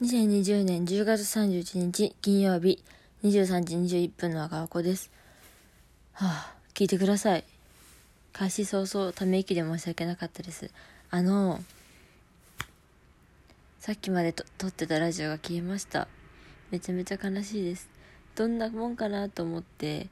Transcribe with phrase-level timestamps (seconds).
[0.00, 2.84] 2020年10月31日金曜日
[3.24, 5.10] 23時21分の赤子です。
[6.12, 7.42] はあ、聞いてください。
[8.32, 10.70] 開始早々ため息で申し訳なかったです。
[11.10, 11.64] あの、
[13.80, 16.06] さっきまでと撮ってたラジオが消えました。
[16.70, 17.88] めちゃめちゃ悲しいです。
[18.36, 20.06] どんなもんかなと思って、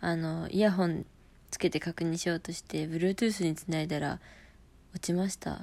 [0.00, 1.04] あの、イヤホン
[1.50, 4.20] つけて確認しようとして、Bluetooth につないだら
[4.92, 5.62] 落ちました。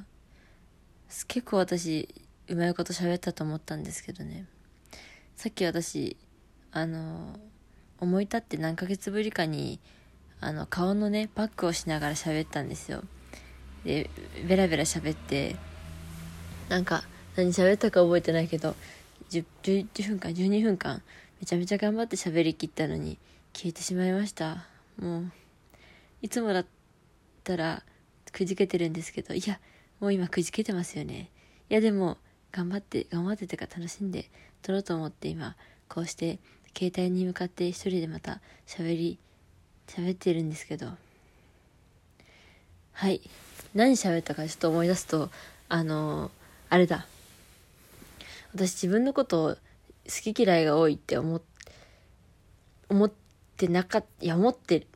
[1.29, 2.13] 結構私、
[2.51, 4.45] うまいこと喋ったと思ったんですけどね。
[5.35, 6.17] さっき私
[6.71, 7.39] あの
[7.99, 9.79] 思い立って何ヶ月ぶりかに
[10.39, 13.03] あの顔のねパックをしながら喋ったんですよ。
[13.85, 14.09] で
[14.47, 15.55] ベラベラ喋って
[16.67, 17.03] なんか
[17.35, 18.75] 何喋ったか覚えてないけど
[19.29, 21.01] 10, 10分間12分間
[21.39, 23.17] めちゃめちゃ頑張って喋りきったのに
[23.53, 24.65] 消えてしまいました。
[24.99, 25.31] もう
[26.21, 26.65] いつもだっ
[27.43, 27.83] たら
[28.31, 29.59] くじけてるんですけどいや
[29.99, 31.29] もう今くじけてますよね。
[31.69, 32.17] いやでも
[32.51, 34.29] 頑張って、頑張ってというか楽しんで
[34.61, 35.55] 撮ろうと思って今、
[35.87, 36.39] こうして
[36.77, 39.17] 携帯に向かって一人でまた喋り、
[39.87, 40.87] 喋ってるんですけど、
[42.93, 43.21] はい。
[43.73, 45.29] 何喋ったかちょっと思い出すと、
[45.69, 46.31] あのー、
[46.69, 47.05] あれだ。
[48.53, 49.55] 私自分のことを
[50.05, 51.41] 好き嫌いが多いって思っ、
[52.89, 53.11] 思っ
[53.57, 54.87] てなかった、いや、思ってる。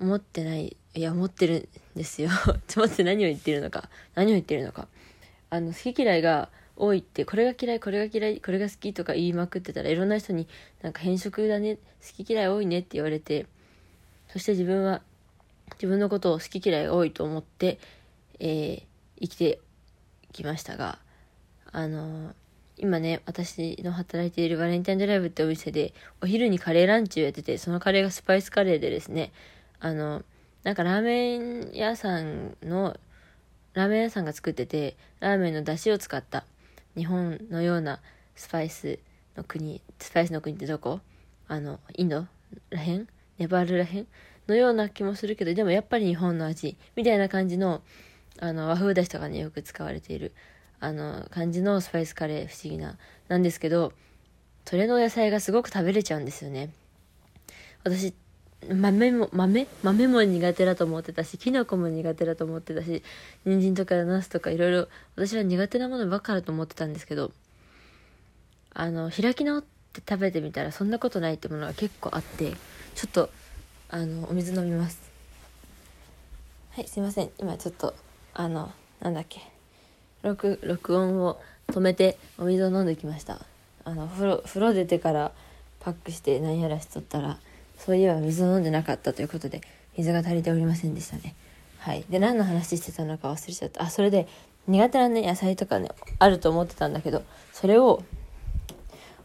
[0.00, 0.76] 思ってない。
[0.94, 2.30] いや、思ってるんですよ。
[2.44, 3.88] ちょっと待って何を言ってるのか。
[4.14, 4.88] 何を言ってるのか。
[5.54, 10.48] あの好き嫌いが多いってこれが嫌いこれが嫌いこれが好きとか言いまくってたらいろんな人に
[10.82, 13.46] なんか変色だね好き嫌い多いねって言われて
[14.28, 15.00] そして自分は
[15.74, 17.78] 自分のことを好き嫌い多いと思って、
[18.40, 18.82] えー、
[19.20, 19.60] 生きて
[20.32, 20.98] きましたが
[21.70, 22.32] あのー、
[22.78, 29.30] 今ね私の働いているバレンタインドライブってお店でお昼にカレーランチをやっててそのカレーがスパイスカレーでですね
[29.78, 30.24] あの
[30.64, 32.96] なんかラーメン屋さんの
[33.74, 36.44] ラーメン屋さんが作っててラーメンの出汁を使った。
[36.96, 38.00] 日本のような
[38.36, 38.98] スパイス
[39.36, 41.00] の国スパイスの国ってどこ？
[41.48, 42.26] あのインド
[42.70, 43.08] らへん？
[43.38, 44.06] ネパールらへん
[44.46, 47.82] のような気もするけどでもやっぱり日本の味みたいな感じの
[48.40, 50.32] あの和風だしとかによく使われている
[50.80, 52.96] あの感じのスパイスカレー不思議な
[53.28, 53.92] なんですけど
[54.64, 56.70] それの野菜がすごく食べれちゃうんですよね。
[57.82, 58.14] 私
[58.68, 59.66] 豆も、豆？
[59.82, 63.02] 豆も苦手だと思ってたし、きのこも苦手だと思ってたし、
[63.44, 67.32] 人参とかナスとかいろいろ、私は苦手なものばっかだと思ってたんですけど、
[68.72, 72.52] あの、開き直って食べてみたらそんなことないってものが結構あって、
[72.94, 73.30] ちょっと、
[73.90, 75.00] あの、お水飲みます。
[76.70, 77.30] はい、すいません。
[77.38, 77.94] 今ちょっと、
[78.34, 79.40] あの、なんだっけ。
[80.22, 83.40] 録、録音を止めてお水を飲んできました。
[83.84, 85.32] あの、風呂、風呂出てから
[85.80, 87.38] パックして何やらしとったら、
[87.84, 89.60] そういえば水を飲んでなかったということで、
[89.96, 91.34] 水が足りておりませんでしたね。
[91.78, 92.04] はい。
[92.08, 93.82] で、何の話してたのか忘れちゃった。
[93.82, 94.26] あ、それで、
[94.66, 97.22] 苦手なね、野菜とかね、あると思ってたんだけど、
[97.52, 98.02] それを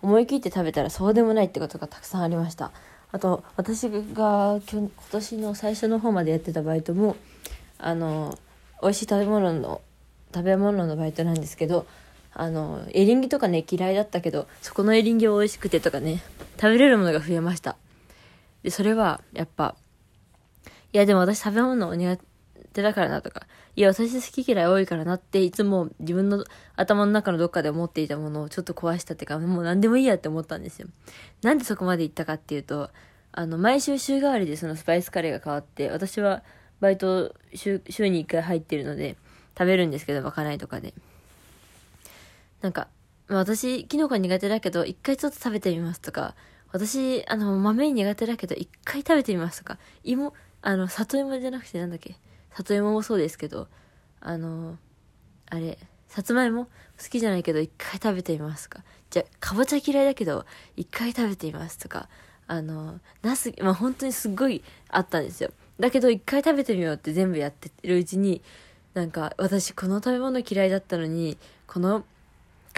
[0.02, 2.72] 思い切って食べたらそうでもないってことがたくさんありました。
[3.14, 7.16] あと、私が今年の最初の方までやってたバイトも、
[7.78, 8.38] あの、
[8.82, 9.82] 美味しい食べ物の、
[10.34, 11.86] 食べ物のバイトなんですけど、
[12.34, 16.22] あの、エリンギとかね、嫌いだったけど、そこのエリンギ美味しくてとかね、
[16.60, 17.78] 食べれるものが増えました。
[18.64, 19.76] で、それは、やっぱ、
[20.92, 22.18] いや、でも私食べ物苦
[22.74, 26.44] 手だからなとか、いや、私好き嫌い多いからなって、いつも自分の
[26.76, 30.88] 頭の中のどっかで思っていたものをちょっと壊したっていうか、もう何でもいいやって思ったんですよ。
[31.42, 32.90] なんでそこまで行ったかっていうと、
[33.32, 36.44] あの、毎週週替わりでそのスパイスカレーが変わって、私は
[36.80, 39.16] バイト週週に1回入ってるので、
[39.58, 40.94] 食べるんですけど、まかないとかで。
[42.62, 42.88] なんか、
[43.28, 46.36] まあ、私、キノコ苦手だけど、一回ちょっと食べてみますとか、
[46.72, 52.16] 私、あの、豆苦手だけど、一回食べてみますとか、芋、あの、里芋じゃなくてなんだっけ、
[52.54, 53.68] 里芋もそうですけど、
[54.22, 54.78] あの、
[55.50, 56.66] あれ、さつまいも？
[57.02, 62.10] 好きじゃないけど、一回食べてみますとか、じゃかぼちゃ嫌いだけど、一回食べてみますとか、
[62.48, 65.52] あの、ナス、まあ、本当にすっごいあったんですよ。
[65.80, 68.42] だけど、一回食べてみようって全部やってるうちに、
[68.96, 71.38] なんか、私この食べ物嫌いだったのに、
[71.68, 72.04] この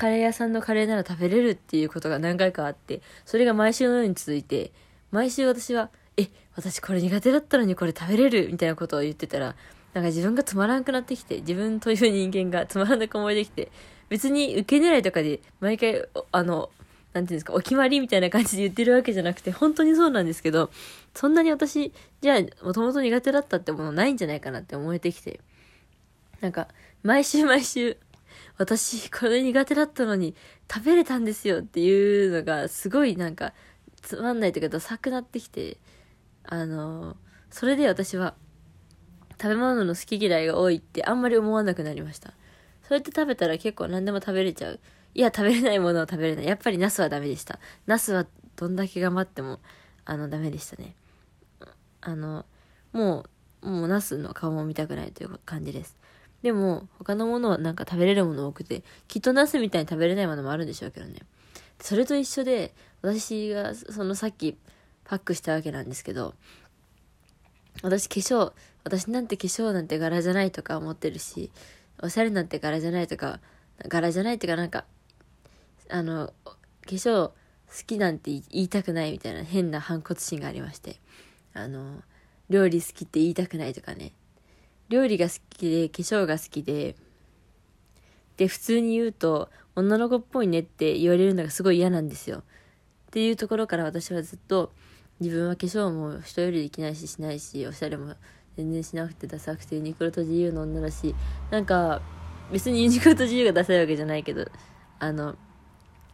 [0.01, 4.71] カレー屋さんのカレーなら食べれるっていうことが何回かあって、それが毎週のように続いて、
[5.11, 9.55] 毎週私は、え、私これ苦手だったのにこれ食べれるみたいなことを言ってたら、
[9.93, 13.71] なんか自分がつまらなくなってきて、自分という人間がつまらなく思えてきて、
[14.09, 16.71] 別に受け狙いとかで毎回、あの、
[17.13, 20.71] なんていうんですか、お決まりみたいな感じで言ってるわけじゃなくて、本当にそうなんですけど、
[21.13, 25.41] そんなに私、じゃあ、もともと苦手だったってものないんじゃないかなって思えてきて、
[26.39, 26.69] なんか、
[27.03, 27.97] 毎週毎週、
[28.61, 30.35] 私これ苦手だったのに
[30.71, 33.53] 食べれたんですよっていうのがすごいなんか
[34.01, 35.77] つまんないというかダサくなってきて
[36.43, 37.17] あの
[37.49, 38.35] それで私は
[39.41, 42.33] 食べ物の好き嫌いが多いってあんまり思わなくなりました
[42.87, 44.79] そうやって食べたら結構何でも食べれちゃう
[45.13, 46.45] いや、食べれないものは食べれない。
[46.45, 47.59] やっぱりナスはダメでした。
[47.85, 48.25] ナスは
[48.55, 49.59] どんだけ頑張っても、
[50.05, 50.95] あの、ダメでしたね。
[51.99, 52.45] あの、
[52.93, 53.25] も
[53.61, 55.97] う、もうナスの顔も見たくないという感じです。
[56.41, 61.15] でも、他のものはなんか食べれるもの多くて、きっとナスみたいに食べれないものもあるんでしょうけどね。
[61.79, 64.57] それと一緒で、私が、そのさっき
[65.03, 66.33] パックしたわけなんですけど、
[67.83, 68.53] 私化粧、
[68.83, 71.51] 私なんて化粧なんて柄じゃないとか思ってるし、
[72.01, 73.39] おしゃれなんて柄じゃないとか、
[73.87, 74.85] 柄じゃないっていうかなんか、
[75.89, 76.55] あの、化
[76.87, 77.33] 粧好
[77.85, 80.97] きなんて言いたくないみたいな変な反骨心がありまして、
[81.53, 82.01] あの、
[82.49, 84.11] 料理好きって言いたくないとかね、
[84.91, 86.97] 料理が好きで、化粧が好きで、
[88.35, 92.39] で、普通に言うと、女の子っぽいねって言われるのがすごい嫌なんですよ。
[92.39, 92.41] っ
[93.11, 94.73] ていうところから私はずっと、
[95.21, 98.15] 自分は化粧も人よりできないししないし、おしゃれも
[98.57, 101.15] 全然しなくてダサくてユニクロと自由の女だし、
[101.51, 102.01] なんか、
[102.51, 104.45] 別にユニクロと自由がダサいわけじゃないけど、
[104.99, 105.35] あの、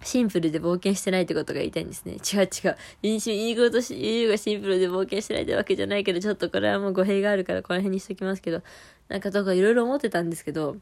[0.03, 2.13] シンプルで冒険してないってことが言いたいんですね。
[2.13, 2.77] 違う違う。
[3.01, 8.61] ユニクロと自由がシンプルで冒険してないってわけじゃないけど、ちょっとこれはもう語弊があるからこの辺にしときますけど、
[9.09, 10.77] なんかとかいろいろ思ってたんですけど、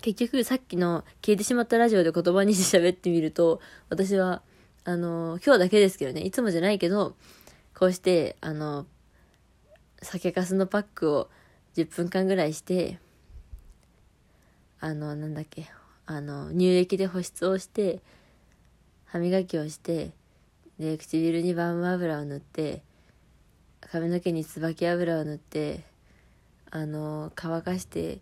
[0.00, 4.42] 結局さっきの消えてしまったラジオで言葉にして喋ってみると、私は、
[4.84, 7.16] あの、今日だけですけどね、いつもじゃないけど、
[7.74, 8.86] こうして、あの、
[10.02, 11.30] 酒粕のパックを
[11.74, 12.98] 10分間ぐらいして、
[14.80, 15.70] あの、なんだっけ、
[16.06, 18.00] あの、乳液で保湿をして、
[19.06, 20.12] 歯磨きをして、
[20.78, 22.82] で、唇にバーム油を塗って、
[23.80, 25.84] 髪の毛に椿油を塗って、
[26.70, 28.18] あの、乾かして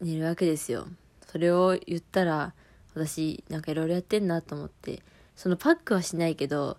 [0.00, 0.86] 寝るわけですよ。
[1.26, 2.52] それを言ったら、
[2.94, 5.02] 私、なんかいろいろやってんなと思って、
[5.34, 6.78] そのパックはしないけど、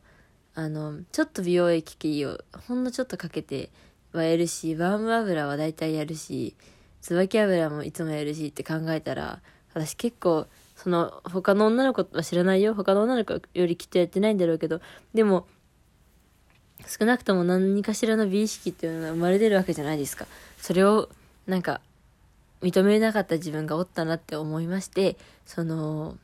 [0.56, 3.70] あの、ちょっと美容液をほんのちょっとかけて
[4.14, 6.56] はやるし、バーム油は大体やるし、
[7.02, 9.42] 椿油もいつもやるしって考えたら、
[9.74, 12.74] 私結構、その、他の女の子は知らないよ。
[12.74, 14.82] 他の女の子よりきっとやってないんだろうけど、
[15.14, 15.48] でも、
[16.86, 20.28] 少なくとも何かしらの美意識っていうのが生まれてるわけじゃないですか。
[20.58, 21.10] それを、
[21.48, 21.82] なんか、
[22.62, 26.18] 認めなかった自分がおったなって思いまして、その、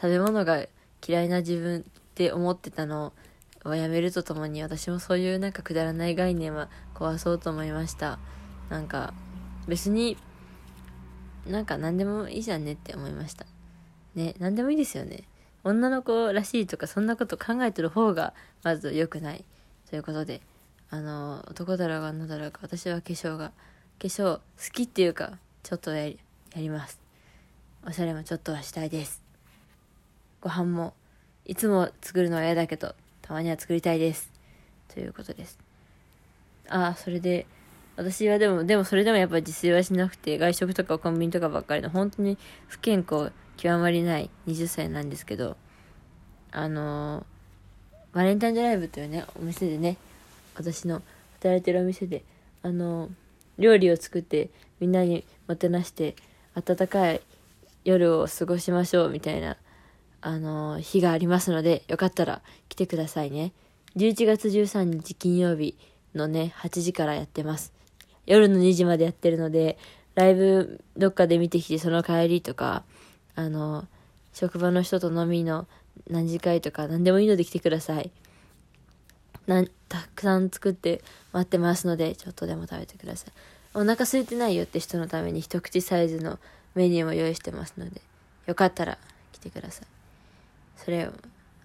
[0.00, 0.66] 食べ物が
[1.06, 1.82] 嫌いな自分っ
[2.14, 3.12] て思ってたの
[3.64, 8.18] をやめるとともに私もそういうなんかくだらない概念は壊そうと思いました。
[8.68, 9.14] なんか
[9.66, 10.16] 別に
[11.46, 13.46] なんか何でもいいじゃんねって思いました。
[14.14, 15.24] ね、何でもいいですよね。
[15.64, 19.44] 女の子らしいとかそんなこと考えてる方がまず良くない
[19.88, 20.40] ということで、
[20.90, 23.48] あの、男だろうが女だろうが私は化粧が、
[23.98, 24.42] 化粧好
[24.72, 26.18] きっていうか、ちょっとやり、
[26.54, 27.00] やります。
[27.86, 29.22] おしゃれもちょっとはしたいです。
[30.40, 30.94] ご飯も、
[31.46, 34.30] いつも作るのは嫌だけど、たまには作りたいです。
[34.88, 35.58] ということです。
[36.68, 37.46] ああ、それで、
[37.96, 45.56] 私はでも、でもそれでもやっぱ自炊はしなくて、外食とかコンビニとかばっかりの、本当に不健康極まりない20歳なんですけど、
[46.50, 49.96] あのー、バレンタインドライブというね、お店でね、
[50.56, 51.02] 私の
[51.40, 52.24] 働いてるお店で、
[52.62, 53.10] あのー、
[53.58, 54.50] 料理を作って
[54.80, 56.16] みんなにもてなして、
[56.54, 57.20] 温かい
[57.84, 59.56] 夜を過ごしましょうみたいな、
[60.20, 63.52] あのー、日がありますので、よかったら来てくださいね。
[63.96, 65.76] 11月13日金曜日
[66.14, 67.72] のね、8時からやってます。
[68.26, 69.78] 夜の2時までやってるので、
[70.14, 72.84] ライブどっかで見てきてその帰りとか、
[73.34, 73.86] あの、
[74.32, 75.66] 職場の人と飲みの
[76.08, 78.10] 何時会とか何でもいいので来てください。
[79.46, 81.02] なたくさん作って
[81.32, 83.32] 待ってますので、ちょっとでも食べてください。
[83.74, 86.38] お腹空いてないよって人のために一口サイズの
[86.74, 88.00] メニューも用意してますので、
[88.46, 88.98] よかったら
[89.32, 89.86] 来てください。
[90.76, 91.10] それ、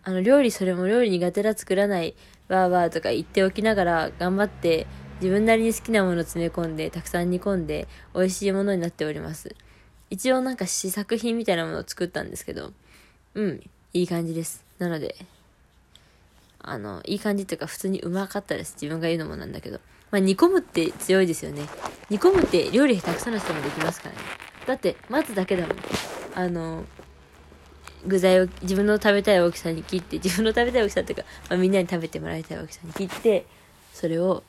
[0.03, 2.15] あの、料理それも料理苦手だ作らない、
[2.47, 4.87] わーわーとか言っておきながら頑張って
[5.21, 9.55] 自分なりに好きなものを詰め込んで、たくさん煮込んで、美味しいものになっております。
[10.09, 12.71] 一応なんか試作品みたいなものを作ったんですけど、
[13.35, 13.61] うん、
[13.93, 14.63] いい感じです。
[14.79, 15.15] なので、
[16.59, 18.75] あの、いい感じっていうか普通にうまかったです。
[18.81, 19.79] 自分が言うのもなんだけど。
[20.11, 21.63] まあ煮込むって強いですよね。
[22.09, 24.21] 煮込むって料理たくさんの人もできますからね。
[24.65, 25.77] だって、待つだけだもん。
[26.35, 26.85] あの、
[28.05, 33.45] 具材を自分の食べたい大きさに切って、自分の食べたい大きさっていうか、まあ、みんなに食べてもらいたい大きさに切って、
[33.93, 34.43] それを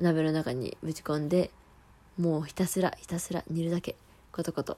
[0.00, 1.50] 鍋の中にぶち込んで
[2.18, 3.96] もうひたすらひたすら煮るだけ。
[4.32, 4.76] コトコト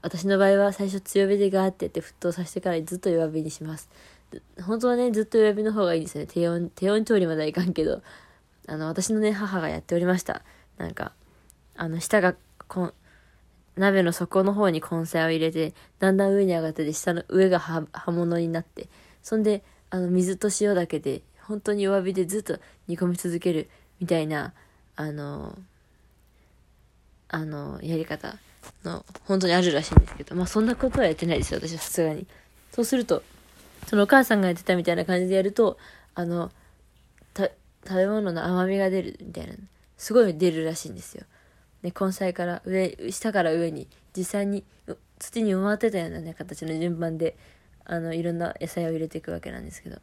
[0.00, 3.88] 私の場合は最初強火でガーってやって沸騰させてからずっと弱火にします。
[4.62, 6.26] 本当はねずっと弱火の方がいいですね。
[6.26, 8.02] 低温低温調理まではいかんけど。
[8.66, 10.42] あの私のね母がやっておりました。
[10.78, 11.12] なんか
[11.76, 12.34] あの下が
[12.66, 12.94] こん
[13.76, 18.88] 鍋の底の方に根菜を入れてだんだん上に上がってて下の上が刃物になって。
[19.22, 22.58] そんであの水と塩だけで本当に弱火でずっと
[22.88, 23.68] 煮込み続ける
[24.00, 24.52] みたいな、
[24.96, 25.56] あの、
[27.28, 28.36] あの、やり方
[28.84, 32.26] の、本当にあるらしいんですけど、まあそんなことはやってないですよ、私はさすがに。
[32.72, 33.22] そうすると、
[33.86, 35.78] そのお母さんがやってたみたいな感じでやると、
[36.14, 36.50] あの、
[37.86, 39.54] 食べ物の甘みが出るみたいな、
[39.98, 41.24] すごい出るらしいんですよ。
[41.82, 44.64] ね、根菜から上、下から上に、実際に
[45.18, 47.36] 土に埋まってたようなね、形の順番で、
[47.84, 49.98] あの、いろんな野菜を入れていくわけなんですけど。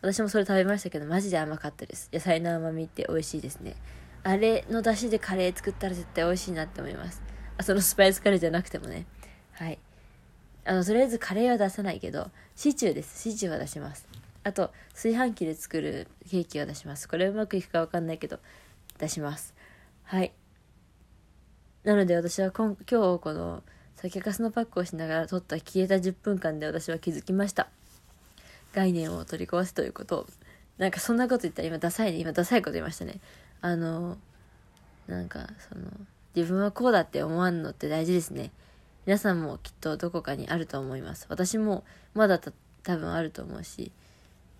[0.00, 2.08] 私もそれ食べましたけど、マジで甘かったです。
[2.12, 3.74] 野菜の甘みって美味しいですね。
[4.22, 7.22] あれの出汁でカレー作ったら絶対美味しいなって思います。
[7.56, 9.06] あ、そのスパイスカレーじゃなくてもね。
[9.52, 9.78] はい。
[10.64, 13.22] あの、とりあえずカレーは出さないけど、シチューです。
[13.22, 14.06] シチューは出します。
[14.44, 17.08] あと、炊飯器で作るケーキは出します。
[17.08, 18.38] これうまくいくかわかんないけど、
[18.98, 19.54] 出します。
[20.04, 20.32] はい。
[21.84, 23.62] なので私は今今日この
[23.96, 27.68] 酒粕のパックをしながら撮った消えた10分間で私は気づきました。
[28.74, 30.26] 概念を取り壊すということ。
[30.78, 32.18] なんかそんなこと言ったら今ダサいね。
[32.18, 33.20] 今ダサいこと言いましたね。
[33.60, 34.16] あの、
[35.06, 35.90] なんかその、
[36.34, 38.52] 自分はこうだって思わんのって大事ですね。
[39.06, 41.26] 皆さんもきっとどこかにあると思います。
[41.28, 41.84] 私も
[42.14, 42.52] まだ多
[42.96, 43.90] 分あると思うし、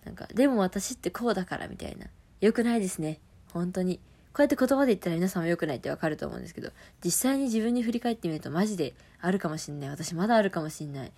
[0.05, 2.07] なんか、でも私ってこうだからみたいな。
[2.41, 3.19] 良くないですね。
[3.53, 3.99] 本当に。
[4.33, 6.71] こうやって言葉で言ったら皆さんも良くないってわかると思うんですけど、
[7.03, 9.89] 実際に自分に振り返ってみるとマジであるかもしんない。
[9.89, 11.11] 私まだあるかもしんない。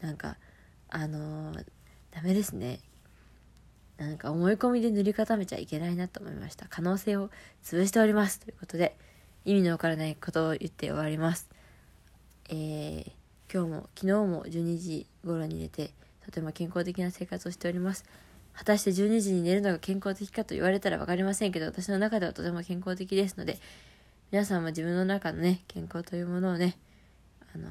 [0.00, 0.36] なんか、
[0.88, 1.66] あのー、
[2.16, 2.80] ダメですね。
[3.98, 6.64] なんか思い込みで塗り固めちゃいけないなと思いました。
[6.70, 7.28] 可能性を
[7.62, 8.40] 潰しております。
[8.40, 8.96] ということで、
[9.44, 11.50] 意味のわからないことを言って終わります。
[12.48, 13.12] えー、
[13.52, 15.90] 今日も、昨日も12時頃に寝て、
[16.24, 18.06] とても健康的な生活をしております。
[18.54, 23.58] 果たして12時に寝るのが健康的かと言われたら分かりませんけど、私の中ではとても健康的ですので、
[24.32, 26.78] 皆さんも自分の中のね、健康というものをね、
[27.54, 27.68] あの、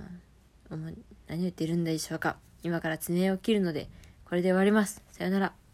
[1.27, 2.37] 何を言ってるんでしょうか。
[2.61, 3.89] 今から爪を切るので、
[4.25, 5.03] これで終わります。
[5.11, 5.64] さよなら。